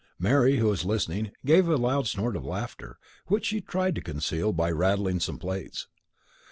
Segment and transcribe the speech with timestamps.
[0.17, 4.51] Mary, who was listening, gave a loud snort of laughter, which she tried to conceal
[4.51, 5.85] by rattling some plates.